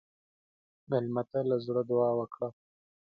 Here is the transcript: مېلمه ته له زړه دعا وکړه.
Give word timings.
مېلمه 0.89 1.23
ته 1.29 1.39
له 1.49 1.57
زړه 1.65 1.81
دعا 1.89 2.09
وکړه. 2.19 2.49